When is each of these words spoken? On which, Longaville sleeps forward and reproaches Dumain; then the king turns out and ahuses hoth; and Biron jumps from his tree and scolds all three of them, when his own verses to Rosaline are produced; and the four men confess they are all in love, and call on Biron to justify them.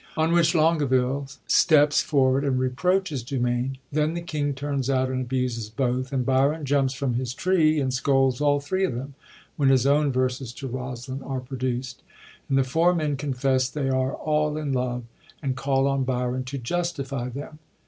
On 0.17 0.31
which, 0.31 0.55
Longaville 0.55 1.29
sleeps 1.45 2.01
forward 2.01 2.43
and 2.43 2.57
reproaches 2.57 3.21
Dumain; 3.23 3.77
then 3.91 4.15
the 4.15 4.21
king 4.21 4.55
turns 4.55 4.89
out 4.89 5.09
and 5.11 5.27
ahuses 5.29 5.71
hoth; 5.77 6.11
and 6.11 6.25
Biron 6.25 6.65
jumps 6.65 6.95
from 6.95 7.13
his 7.13 7.35
tree 7.35 7.79
and 7.79 7.93
scolds 7.93 8.41
all 8.41 8.59
three 8.59 8.83
of 8.83 8.95
them, 8.95 9.13
when 9.57 9.69
his 9.69 9.85
own 9.85 10.11
verses 10.11 10.53
to 10.53 10.67
Rosaline 10.67 11.21
are 11.21 11.39
produced; 11.39 12.01
and 12.49 12.57
the 12.57 12.63
four 12.63 12.95
men 12.95 13.15
confess 13.15 13.69
they 13.69 13.89
are 13.89 14.15
all 14.15 14.57
in 14.57 14.73
love, 14.73 15.03
and 15.43 15.55
call 15.55 15.85
on 15.85 16.03
Biron 16.03 16.45
to 16.45 16.57
justify 16.57 17.29
them. 17.29 17.59